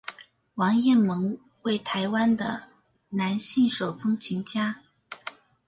[0.55, 2.71] 王雁盟为台湾的
[3.09, 4.81] 男性手风琴家。